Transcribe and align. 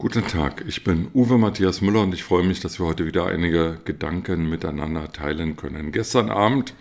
Guten 0.00 0.28
Tag, 0.28 0.62
ich 0.64 0.84
bin 0.84 1.08
Uwe 1.12 1.38
Matthias 1.38 1.80
Müller 1.80 2.02
und 2.02 2.14
ich 2.14 2.22
freue 2.22 2.44
mich, 2.44 2.60
dass 2.60 2.78
wir 2.78 2.86
heute 2.86 3.04
wieder 3.04 3.26
einige 3.26 3.80
Gedanken 3.84 4.48
miteinander 4.48 5.10
teilen 5.10 5.56
können. 5.56 5.90
Gestern 5.90 6.30
Abend 6.30 6.74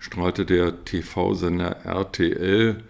strahlte 0.00 0.44
der 0.44 0.84
TV-Sender 0.84 1.84
RTL 1.84 2.82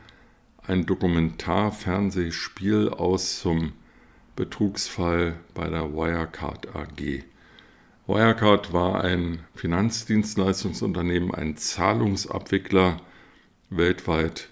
ein 0.67 0.87
Dokumentar-Fernsehspiel 0.87 2.89
aus 2.89 3.41
zum 3.41 3.75
Betrugsfall 4.35 5.35
bei 5.53 5.69
der 5.69 5.93
Wirecard 5.93 6.75
AG. 6.75 7.25
Wirecard 8.07 8.73
war 8.73 9.05
ein 9.05 9.41
Finanzdienstleistungsunternehmen, 9.55 11.35
ein 11.35 11.59
Zahlungsabwickler 11.59 12.97
weltweit 13.69 14.49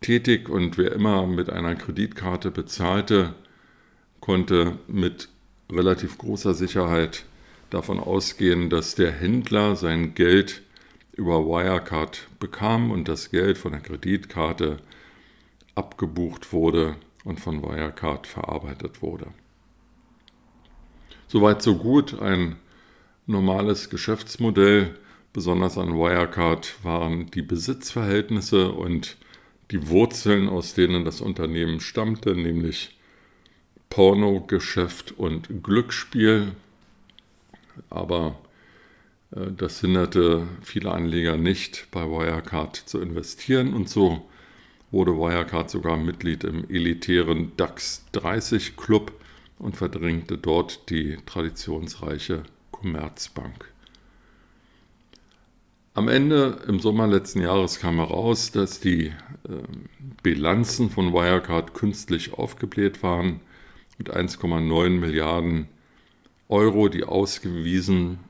tätig 0.00 0.48
und 0.48 0.78
wer 0.78 0.90
immer 0.90 1.28
mit 1.28 1.48
einer 1.48 1.76
Kreditkarte 1.76 2.50
bezahlte, 2.50 3.36
konnte 4.28 4.78
mit 4.88 5.30
relativ 5.72 6.18
großer 6.18 6.52
Sicherheit 6.52 7.24
davon 7.70 7.98
ausgehen, 7.98 8.68
dass 8.68 8.94
der 8.94 9.10
Händler 9.10 9.74
sein 9.74 10.12
Geld 10.12 10.60
über 11.12 11.46
Wirecard 11.46 12.28
bekam 12.38 12.90
und 12.90 13.08
das 13.08 13.30
Geld 13.30 13.56
von 13.56 13.72
der 13.72 13.80
Kreditkarte 13.80 14.80
abgebucht 15.74 16.52
wurde 16.52 16.96
und 17.24 17.40
von 17.40 17.62
Wirecard 17.62 18.26
verarbeitet 18.26 19.00
wurde. 19.00 19.28
Soweit 21.26 21.62
so 21.62 21.76
gut, 21.76 22.20
ein 22.20 22.56
normales 23.26 23.88
Geschäftsmodell. 23.88 24.94
Besonders 25.32 25.78
an 25.78 25.94
Wirecard 25.94 26.84
waren 26.84 27.30
die 27.30 27.40
Besitzverhältnisse 27.40 28.72
und 28.72 29.16
die 29.70 29.88
Wurzeln, 29.88 30.50
aus 30.50 30.74
denen 30.74 31.06
das 31.06 31.22
Unternehmen 31.22 31.80
stammte, 31.80 32.36
nämlich 32.36 32.97
Pornogeschäft 33.90 35.12
und 35.12 35.62
Glücksspiel. 35.62 36.52
Aber 37.90 38.38
äh, 39.32 39.50
das 39.56 39.80
hinderte 39.80 40.46
viele 40.62 40.92
Anleger 40.92 41.36
nicht, 41.36 41.88
bei 41.90 42.04
Wirecard 42.04 42.76
zu 42.76 43.00
investieren 43.00 43.74
und 43.74 43.88
so 43.88 44.28
wurde 44.90 45.12
Wirecard 45.12 45.70
sogar 45.70 45.96
Mitglied 45.96 46.44
im 46.44 46.68
elitären 46.70 47.52
DAX 47.56 48.04
30 48.12 48.76
Club 48.76 49.12
und 49.58 49.76
verdrängte 49.76 50.38
dort 50.38 50.88
die 50.88 51.18
traditionsreiche 51.26 52.44
Commerzbank. 52.70 53.70
Am 55.94 56.08
Ende 56.08 56.60
im 56.68 56.78
Sommer 56.78 57.08
letzten 57.08 57.42
Jahres 57.42 57.80
kam 57.80 57.96
heraus, 57.96 58.52
dass 58.52 58.78
die 58.78 59.06
äh, 59.06 59.12
Bilanzen 60.22 60.90
von 60.90 61.12
Wirecard 61.12 61.74
künstlich 61.74 62.34
aufgebläht 62.34 63.02
waren 63.02 63.40
mit 63.98 64.14
1,9 64.14 64.90
Milliarden 64.90 65.68
Euro, 66.48 66.88
die 66.88 67.04
ausgewiesen 67.04 68.20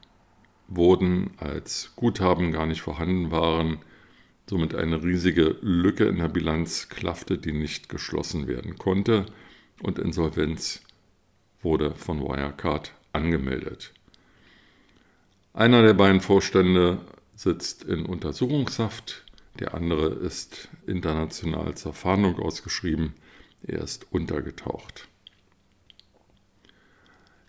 wurden, 0.66 1.30
als 1.38 1.92
Guthaben 1.96 2.52
gar 2.52 2.66
nicht 2.66 2.82
vorhanden 2.82 3.30
waren, 3.30 3.78
somit 4.48 4.74
eine 4.74 5.02
riesige 5.02 5.56
Lücke 5.60 6.04
in 6.06 6.18
der 6.18 6.28
Bilanz 6.28 6.88
klaffte, 6.88 7.38
die 7.38 7.52
nicht 7.52 7.88
geschlossen 7.88 8.48
werden 8.48 8.76
konnte 8.76 9.26
und 9.82 9.98
Insolvenz 9.98 10.82
wurde 11.62 11.94
von 11.94 12.20
Wirecard 12.20 12.92
angemeldet. 13.12 13.92
Einer 15.52 15.82
der 15.82 15.94
beiden 15.94 16.20
Vorstände 16.20 16.98
sitzt 17.34 17.84
in 17.84 18.06
Untersuchungshaft, 18.06 19.24
der 19.58 19.74
andere 19.74 20.08
ist 20.08 20.68
international 20.86 21.74
zur 21.74 21.92
Fahndung 21.92 22.38
ausgeschrieben, 22.38 23.14
er 23.62 23.80
ist 23.80 24.06
untergetaucht. 24.12 25.08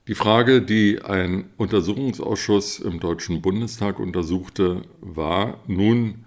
Die 0.10 0.16
Frage, 0.16 0.64
die 0.64 1.04
ein 1.04 1.52
Untersuchungsausschuss 1.58 2.80
im 2.80 3.00
Deutschen 3.00 3.44
Bundestag 3.44 4.00
untersuchte, 4.00 4.82
war 5.02 5.60
nun, 5.68 6.26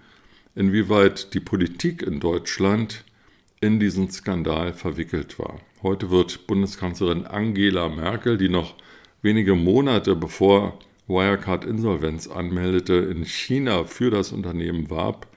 inwieweit 0.55 1.33
die 1.33 1.41
Politik 1.41 2.01
in 2.01 2.21
Deutschland 2.21 3.03
in 3.59 3.81
diesen 3.81 4.09
Skandal 4.09 4.71
verwickelt 4.71 5.37
war. 5.37 5.59
Heute 5.81 6.11
wird 6.11 6.47
Bundeskanzlerin 6.47 7.25
Angela 7.25 7.89
Merkel, 7.89 8.37
die 8.37 8.47
noch 8.47 8.75
wenige 9.21 9.53
Monate 9.53 10.15
bevor 10.15 10.79
Wirecard 11.07 11.65
Insolvenz 11.65 12.29
anmeldete, 12.29 12.93
in 12.93 13.25
China 13.25 13.83
für 13.83 14.09
das 14.09 14.31
Unternehmen 14.31 14.89
warb, 14.89 15.27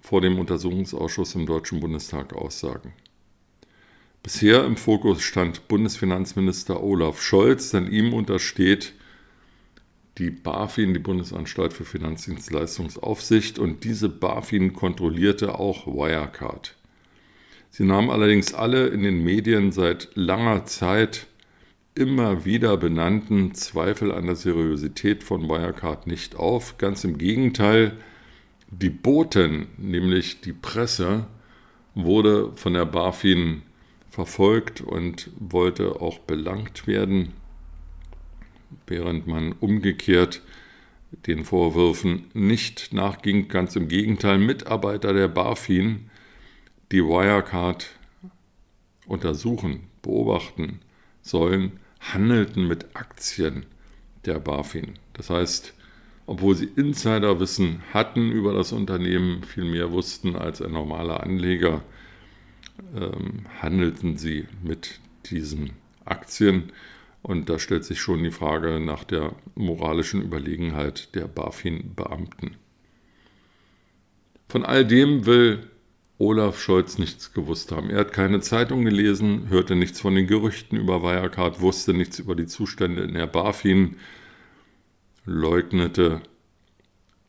vor 0.00 0.20
dem 0.20 0.40
Untersuchungsausschuss 0.40 1.36
im 1.36 1.46
Deutschen 1.46 1.78
Bundestag 1.78 2.32
aussagen. 2.32 2.94
Bisher 4.24 4.64
im 4.64 4.78
Fokus 4.78 5.20
stand 5.20 5.68
Bundesfinanzminister 5.68 6.82
Olaf 6.82 7.20
Scholz, 7.20 7.72
denn 7.72 7.86
ihm 7.86 8.14
untersteht 8.14 8.94
die 10.16 10.30
BaFin, 10.30 10.94
die 10.94 10.98
Bundesanstalt 10.98 11.74
für 11.74 11.84
Finanzdienstleistungsaufsicht, 11.84 13.58
und 13.58 13.84
diese 13.84 14.08
BaFin 14.08 14.72
kontrollierte 14.72 15.58
auch 15.58 15.86
Wirecard. 15.86 16.74
Sie 17.68 17.84
nahm 17.84 18.08
allerdings 18.08 18.54
alle 18.54 18.86
in 18.86 19.02
den 19.02 19.22
Medien 19.22 19.72
seit 19.72 20.08
langer 20.14 20.64
Zeit 20.64 21.26
immer 21.94 22.46
wieder 22.46 22.78
benannten 22.78 23.52
Zweifel 23.52 24.10
an 24.10 24.24
der 24.24 24.36
Seriosität 24.36 25.22
von 25.22 25.50
Wirecard 25.50 26.06
nicht 26.06 26.36
auf. 26.36 26.78
Ganz 26.78 27.04
im 27.04 27.18
Gegenteil, 27.18 27.98
die 28.70 28.88
Boten, 28.88 29.66
nämlich 29.76 30.40
die 30.40 30.54
Presse, 30.54 31.26
wurde 31.94 32.52
von 32.54 32.72
der 32.72 32.86
BaFin 32.86 33.60
verfolgt 34.14 34.80
und 34.80 35.30
wollte 35.40 36.00
auch 36.00 36.20
belangt 36.20 36.86
werden, 36.86 37.32
während 38.86 39.26
man 39.26 39.52
umgekehrt 39.52 40.40
den 41.26 41.44
Vorwürfen 41.44 42.26
nicht 42.32 42.92
nachging. 42.92 43.48
Ganz 43.48 43.74
im 43.74 43.88
Gegenteil, 43.88 44.38
Mitarbeiter 44.38 45.12
der 45.12 45.26
BaFin, 45.26 46.10
die 46.92 47.02
Wirecard 47.02 47.90
untersuchen, 49.06 49.88
beobachten 50.00 50.80
sollen, 51.22 51.80
handelten 52.00 52.68
mit 52.68 52.94
Aktien 52.94 53.66
der 54.26 54.38
BaFin. 54.38 54.94
Das 55.14 55.28
heißt, 55.28 55.74
obwohl 56.26 56.54
sie 56.54 56.70
Insiderwissen 56.76 57.82
hatten 57.92 58.30
über 58.30 58.52
das 58.52 58.70
Unternehmen, 58.70 59.42
viel 59.42 59.64
mehr 59.64 59.90
wussten 59.90 60.36
als 60.36 60.62
ein 60.62 60.72
normaler 60.72 61.22
Anleger, 61.22 61.82
ähm, 62.96 63.46
handelten 63.60 64.16
sie 64.16 64.46
mit 64.62 65.00
diesen 65.26 65.70
Aktien. 66.04 66.72
Und 67.22 67.48
da 67.48 67.58
stellt 67.58 67.84
sich 67.84 68.00
schon 68.00 68.22
die 68.22 68.30
Frage 68.30 68.80
nach 68.80 69.04
der 69.04 69.34
moralischen 69.54 70.20
Überlegenheit 70.20 71.14
der 71.14 71.26
BaFin-Beamten. 71.26 72.56
Von 74.46 74.64
all 74.64 74.84
dem 74.84 75.24
will 75.24 75.70
Olaf 76.18 76.60
Scholz 76.60 76.98
nichts 76.98 77.32
gewusst 77.32 77.72
haben. 77.72 77.90
Er 77.90 78.00
hat 78.00 78.12
keine 78.12 78.40
Zeitung 78.40 78.84
gelesen, 78.84 79.48
hörte 79.48 79.74
nichts 79.74 80.00
von 80.00 80.14
den 80.14 80.26
Gerüchten 80.26 80.78
über 80.78 81.02
Wirecard, 81.02 81.60
wusste 81.60 81.92
nichts 81.92 82.18
über 82.18 82.36
die 82.36 82.46
Zustände 82.46 83.02
in 83.02 83.14
der 83.14 83.26
BaFin, 83.26 83.96
leugnete, 85.24 86.20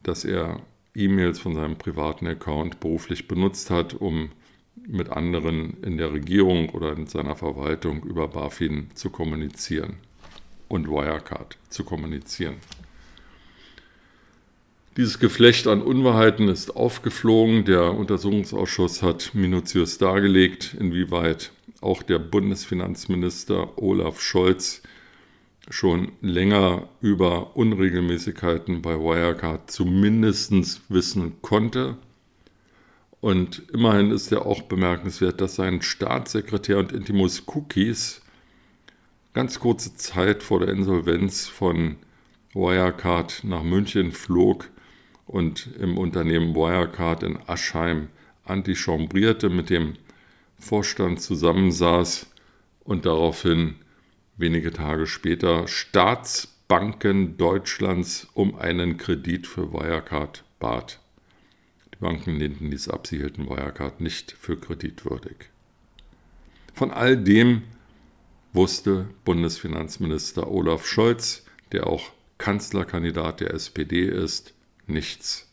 dass 0.04 0.24
er 0.24 0.62
E-Mails 0.94 1.40
von 1.40 1.56
seinem 1.56 1.78
privaten 1.78 2.28
Account 2.28 2.80
beruflich 2.80 3.28
benutzt 3.28 3.70
hat, 3.70 3.94
um 3.94 4.32
mit 4.76 5.10
anderen 5.10 5.82
in 5.84 5.98
der 5.98 6.12
Regierung 6.12 6.70
oder 6.70 6.94
in 6.94 7.08
seiner 7.08 7.36
Verwaltung 7.36 8.04
über 8.04 8.28
BaFin 8.28 8.90
zu 8.94 9.10
kommunizieren 9.10 9.98
und 10.68 10.88
Wirecard 10.88 11.58
zu 11.70 11.84
kommunizieren. 11.84 12.56
Dieses 14.98 15.20
Geflecht 15.20 15.68
an 15.68 15.82
Unwahrheiten 15.82 16.48
ist 16.48 16.76
aufgeflogen. 16.76 17.66
Der 17.66 17.92
Untersuchungsausschuss 17.94 19.04
hat 19.04 19.32
minutiös 19.34 19.98
dargelegt, 19.98 20.76
inwieweit 20.80 21.52
auch 21.82 22.02
der 22.02 22.20
Bundesfinanzminister 22.20 23.78
Olaf 23.78 24.22
Scholz 24.22 24.82
schon 25.70 26.14
länger 26.22 26.88
über 27.02 27.58
Unregelmäßigkeiten 27.58 28.82
bei 28.82 28.98
Wirecard 28.98 29.70
zumindest 29.70 30.54
wissen 30.90 31.42
konnte 31.42 31.98
und 33.26 33.64
immerhin 33.74 34.12
ist 34.12 34.30
ja 34.30 34.44
auch 34.44 34.62
bemerkenswert, 34.62 35.42
dass 35.42 35.56
sein 35.56 35.82
Staatssekretär 35.82 36.78
und 36.78 36.92
Intimus 36.92 37.42
Cookies 37.48 38.22
ganz 39.34 39.60
kurze 39.60 39.96
Zeit 39.96 40.44
vor 40.44 40.60
der 40.60 40.70
Insolvenz 40.70 41.48
von 41.48 41.96
Wirecard 42.54 43.44
nach 43.44 43.64
München 43.64 44.12
flog 44.12 44.70
und 45.26 45.72
im 45.80 45.98
Unternehmen 45.98 46.54
Wirecard 46.54 47.24
in 47.24 47.40
Aschheim 47.48 48.10
antichambrierte, 48.44 49.50
mit 49.50 49.72
dem 49.72 49.96
Vorstand 50.60 51.20
zusammensaß 51.20 52.28
und 52.84 53.08
daraufhin 53.08 53.74
wenige 54.38 54.72
Tage 54.72 55.08
später 55.08 55.68
Staatsbanken 55.68 57.38
Deutschlands 57.38 58.28
um 58.36 58.54
einen 58.54 58.98
Kredit 58.98 59.48
für 59.48 59.74
Wirecard 59.74 60.44
bat. 60.60 61.00
Die 61.96 62.04
Banken 62.04 62.38
lehnten 62.38 62.72
dies 62.72 62.90
ab, 62.90 63.08
sie 63.08 63.18
hielten 63.18 63.50
Wirecard 63.50 64.02
nicht 64.02 64.32
für 64.32 64.60
kreditwürdig. 64.60 65.50
Von 66.74 66.92
all 66.92 67.16
dem 67.16 67.64
wusste 68.54 69.08
Bundesfinanzminister 69.24 70.50
Olaf 70.50 70.86
Scholz, 70.86 71.46
der 71.72 71.88
auch 71.88 72.12
Kanzlerkandidat 72.38 73.40
der 73.40 73.54
SPD 73.54 74.06
ist, 74.06 74.54
nichts. 74.88 75.50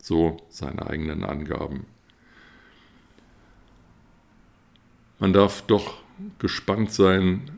So 0.00 0.36
seine 0.50 0.86
eigenen 0.86 1.24
Angaben. 1.24 1.86
Man 5.18 5.32
darf 5.32 5.62
doch 5.62 5.98
gespannt 6.38 6.92
sein 6.92 7.50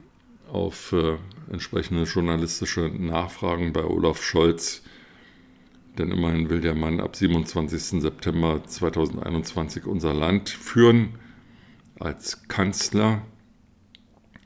auf 0.50 0.92
äh, 0.92 1.16
entsprechende 1.50 2.04
journalistische 2.04 2.88
Nachfragen 2.88 3.72
bei 3.72 3.84
Olaf 3.84 4.22
Scholz, 4.22 4.82
denn 5.98 6.10
immerhin 6.10 6.48
will 6.50 6.60
der 6.60 6.74
Mann 6.74 7.00
ab 7.00 7.16
27. 7.16 8.00
September 8.00 8.62
2021 8.64 9.86
unser 9.86 10.14
Land 10.14 10.48
führen 10.48 11.10
als 11.98 12.48
Kanzler. 12.48 13.22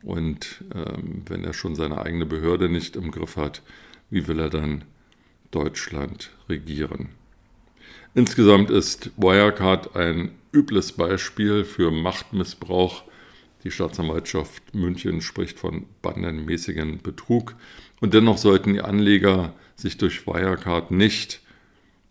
Und 0.02 0.64
ähm, 0.74 1.22
wenn 1.26 1.44
er 1.44 1.54
schon 1.54 1.74
seine 1.74 2.02
eigene 2.02 2.26
Behörde 2.26 2.68
nicht 2.68 2.96
im 2.96 3.10
Griff 3.10 3.36
hat, 3.36 3.62
wie 4.10 4.28
will 4.28 4.38
er 4.38 4.50
dann 4.50 4.84
Deutschland 5.50 6.30
regieren? 6.48 7.10
Insgesamt 8.14 8.70
ist 8.70 9.10
Wirecard 9.16 9.96
ein 9.96 10.32
übles 10.52 10.92
Beispiel 10.92 11.64
für 11.64 11.90
Machtmissbrauch. 11.90 13.04
Die 13.64 13.70
Staatsanwaltschaft 13.70 14.74
München 14.74 15.20
spricht 15.20 15.58
von 15.58 15.86
bandenmäßigen 16.02 17.02
Betrug. 17.02 17.56
Und 18.00 18.14
dennoch 18.14 18.38
sollten 18.38 18.74
die 18.74 18.82
Anleger 18.82 19.54
sich 19.76 19.98
durch 19.98 20.26
Wirecard 20.26 20.90
nicht 20.90 21.40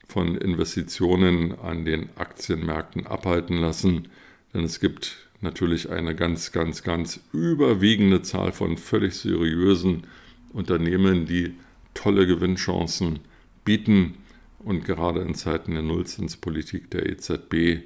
von 0.07 0.37
Investitionen 0.37 1.57
an 1.59 1.85
den 1.85 2.09
Aktienmärkten 2.17 3.07
abhalten 3.07 3.57
lassen, 3.57 4.09
denn 4.53 4.63
es 4.63 4.79
gibt 4.79 5.27
natürlich 5.41 5.89
eine 5.89 6.15
ganz, 6.15 6.51
ganz, 6.51 6.83
ganz 6.83 7.19
überwiegende 7.33 8.21
Zahl 8.21 8.51
von 8.51 8.77
völlig 8.77 9.15
seriösen 9.15 10.07
Unternehmen, 10.53 11.25
die 11.25 11.55
tolle 11.93 12.25
Gewinnchancen 12.25 13.19
bieten. 13.65 14.15
Und 14.59 14.85
gerade 14.85 15.21
in 15.21 15.35
Zeiten 15.35 15.73
der 15.73 15.83
Nullzinspolitik 15.83 16.89
der 16.91 17.07
EZB 17.07 17.85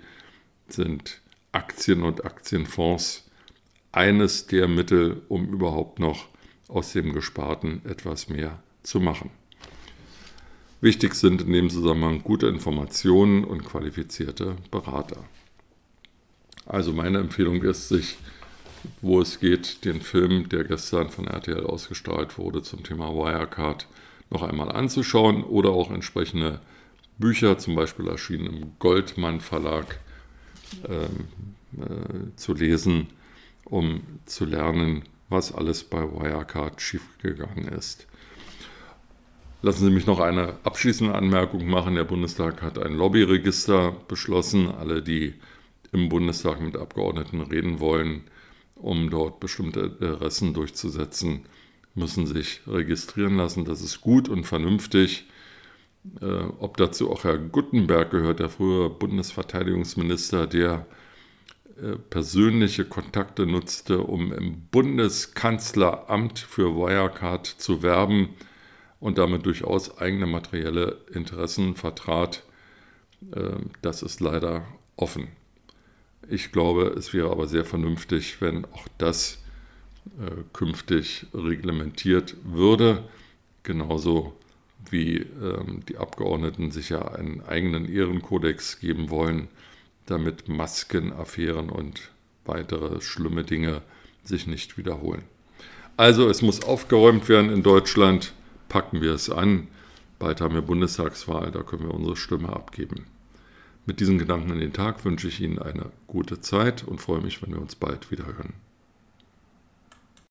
sind 0.67 1.21
Aktien 1.51 2.03
und 2.03 2.23
Aktienfonds 2.25 3.29
eines 3.91 4.45
der 4.45 4.67
Mittel, 4.67 5.23
um 5.27 5.47
überhaupt 5.47 5.99
noch 5.99 6.27
aus 6.67 6.93
dem 6.93 7.13
Gesparten 7.13 7.81
etwas 7.85 8.29
mehr 8.29 8.61
zu 8.83 8.99
machen. 8.99 9.31
Wichtig 10.79 11.15
sind 11.15 11.41
in 11.41 11.53
dem 11.53 11.69
Zusammenhang 11.71 12.21
gute 12.21 12.45
Informationen 12.45 13.43
und 13.43 13.65
qualifizierte 13.65 14.57
Berater. 14.69 15.23
Also 16.67 16.93
meine 16.93 17.17
Empfehlung 17.17 17.63
ist, 17.63 17.89
sich, 17.89 18.17
wo 19.01 19.19
es 19.19 19.39
geht, 19.39 19.85
den 19.85 20.01
Film, 20.01 20.49
der 20.49 20.65
gestern 20.65 21.09
von 21.09 21.25
RTL 21.25 21.65
ausgestrahlt 21.65 22.37
wurde 22.37 22.61
zum 22.61 22.83
Thema 22.83 23.11
Wirecard, 23.11 23.87
noch 24.29 24.43
einmal 24.43 24.71
anzuschauen 24.71 25.43
oder 25.43 25.71
auch 25.71 25.89
entsprechende 25.89 26.59
Bücher, 27.17 27.57
zum 27.57 27.73
Beispiel 27.73 28.07
erschienen 28.07 28.45
im 28.45 28.71
Goldmann 28.77 29.41
Verlag, 29.41 29.99
äh, 30.87 31.05
äh, 31.81 32.35
zu 32.35 32.53
lesen, 32.53 33.07
um 33.65 34.01
zu 34.25 34.45
lernen, 34.45 35.03
was 35.29 35.51
alles 35.51 35.83
bei 35.83 36.03
Wirecard 36.03 36.79
schiefgegangen 36.79 37.67
ist. 37.69 38.05
Lassen 39.63 39.85
Sie 39.85 39.91
mich 39.91 40.05
noch 40.05 40.19
eine 40.19 40.53
abschließende 40.63 41.15
Anmerkung 41.15 41.67
machen. 41.67 41.95
Der 41.95 42.03
Bundestag 42.03 42.61
hat 42.61 42.77
ein 42.77 42.93
Lobbyregister 42.93 43.95
beschlossen. 44.07 44.69
Alle, 44.69 45.01
die 45.01 45.33
im 45.91 46.09
Bundestag 46.09 46.61
mit 46.61 46.77
Abgeordneten 46.77 47.41
reden 47.41 47.79
wollen, 47.79 48.21
um 48.75 49.09
dort 49.09 49.39
bestimmte 49.39 49.97
Interessen 49.99 50.53
durchzusetzen, 50.53 51.47
müssen 51.95 52.27
sich 52.27 52.61
registrieren 52.67 53.37
lassen. 53.37 53.65
Das 53.65 53.81
ist 53.81 54.01
gut 54.01 54.29
und 54.29 54.43
vernünftig. 54.43 55.25
Äh, 56.21 56.43
ob 56.59 56.77
dazu 56.77 57.09
auch 57.09 57.23
Herr 57.23 57.39
Guttenberg 57.39 58.11
gehört, 58.11 58.39
der 58.39 58.49
frühere 58.49 58.91
Bundesverteidigungsminister, 58.91 60.45
der 60.45 60.85
äh, 61.81 61.95
persönliche 62.11 62.85
Kontakte 62.85 63.47
nutzte, 63.47 64.01
um 64.01 64.31
im 64.33 64.67
Bundeskanzleramt 64.69 66.37
für 66.37 66.75
Wirecard 66.75 67.47
zu 67.47 67.81
werben 67.81 68.35
und 68.99 69.17
damit 69.17 69.45
durchaus 69.45 69.97
eigene 69.99 70.25
materielle 70.25 70.97
Interessen 71.13 71.75
vertrat. 71.75 72.43
Äh, 73.31 73.57
das 73.81 74.01
ist 74.01 74.19
leider 74.19 74.65
offen. 74.95 75.29
Ich 76.29 76.51
glaube, 76.51 76.87
es 76.97 77.13
wäre 77.13 77.31
aber 77.31 77.47
sehr 77.47 77.63
vernünftig, 77.63 78.41
wenn 78.41 78.65
auch 78.65 78.87
das 78.97 79.39
äh, 80.19 80.43
künftig 80.53 81.25
reglementiert 81.33 82.35
würde, 82.43 83.03
genauso 83.63 84.33
wie 84.89 85.17
ähm, 85.17 85.83
die 85.87 85.97
Abgeordneten 85.97 86.71
sich 86.71 86.89
ja 86.89 87.07
einen 87.13 87.41
eigenen 87.41 87.91
Ehrenkodex 87.91 88.79
geben 88.79 89.09
wollen, 89.09 89.47
damit 90.05 90.47
Maskenaffären 90.47 91.69
und 91.69 92.11
weitere 92.45 93.01
schlimme 93.01 93.43
Dinge 93.43 93.81
sich 94.23 94.47
nicht 94.47 94.77
wiederholen. 94.77 95.23
Also 95.97 96.29
es 96.29 96.41
muss 96.41 96.63
aufgeräumt 96.63 97.27
werden 97.27 97.51
in 97.51 97.63
Deutschland, 97.63 98.33
packen 98.69 99.01
wir 99.01 99.13
es 99.13 99.29
an. 99.29 99.67
Bald 100.19 100.41
haben 100.41 100.55
wir 100.55 100.61
Bundestagswahl, 100.61 101.51
da 101.51 101.61
können 101.63 101.83
wir 101.83 101.93
unsere 101.93 102.15
Stimme 102.15 102.49
abgeben. 102.49 103.05
Mit 103.85 103.99
diesen 103.99 104.17
Gedanken 104.17 104.51
in 104.51 104.59
den 104.59 104.73
Tag 104.73 105.05
wünsche 105.05 105.27
ich 105.27 105.39
Ihnen 105.39 105.59
eine 105.59 105.91
gute 106.07 106.41
Zeit 106.41 106.83
und 106.83 106.99
freue 106.99 107.21
mich, 107.21 107.41
wenn 107.41 107.53
wir 107.53 107.61
uns 107.61 107.75
bald 107.75 108.11
wieder 108.11 108.25
hören. 108.25 108.53